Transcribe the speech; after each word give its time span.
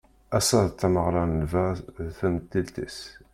Ass-a 0.37 0.59
d 0.67 0.69
tameɣra 0.79 1.23
n 1.25 1.39
lbaz 1.43 1.77
d 2.05 2.07
temtilt-is 2.17 2.99